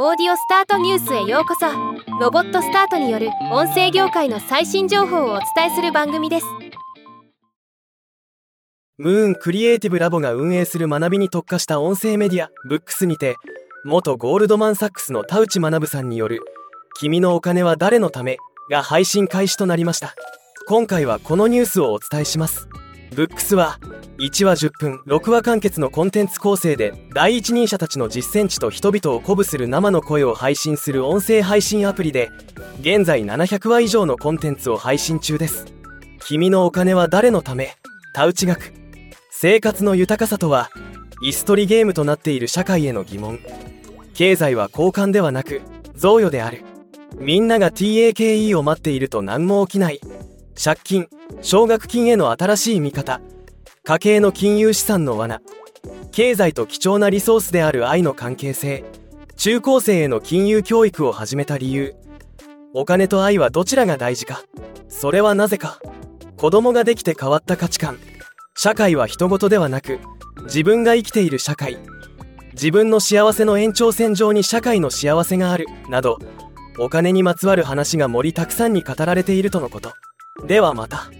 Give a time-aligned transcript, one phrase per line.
[0.00, 1.66] オーディオスタートニュースへようこそ。
[2.20, 6.46] ロボットスタートによる音声業界の最新情報をお伝えする番組です。
[8.96, 13.34] ムーンクリエイティブラボが運営する学びに特化した音声メディアブックスにて
[13.84, 16.42] 元ゴールドマンサックスの田内学さんによる
[17.00, 18.36] 「君のお金は誰のため?」
[18.70, 20.14] が配信開始となりました。
[20.68, 22.68] 今回はこのニュースをお伝えします。
[23.16, 23.80] ブックスは
[24.18, 32.28] 1話10分6話完結のコンテンツ構成で第一人者たちの実践地と人々を鼓舞する生の声を配信する音声配信アプリで
[32.80, 35.66] 現在700話以上のコンテンツを配信中です。
[36.18, 37.76] 君のお金は誰のため？
[38.12, 38.72] 田内学。
[39.30, 40.68] 生活の豊かさとは
[41.22, 43.38] 椅子取りゲームとなっている社会への疑問。
[44.14, 45.62] 経済は交換ではなく
[45.94, 46.64] 贈与である。
[47.20, 50.00] みんなが TAKE を待っていると何も起きない。
[50.60, 51.08] 借金
[51.40, 53.20] 奨学金への新しい見方。
[53.84, 55.40] 家計の金融資産の罠。
[56.12, 58.84] 経済と貴重なリソースである愛の関係性。
[59.36, 61.94] 中高生への金融教育を始めた理由。
[62.74, 64.42] お金と愛はどちらが大事か。
[64.88, 65.78] それはなぜか。
[66.36, 67.98] 子供ができて変わった価値観。
[68.56, 70.00] 社会は人事ではなく
[70.44, 71.78] 自分が生きている社会。
[72.52, 75.66] 自分の幸せの延長線上に社会の幸せがある。
[75.88, 76.18] など
[76.78, 79.92] お金にまつわる話が盛りたくさんに語られているとのこと。
[80.46, 81.10] ではまた。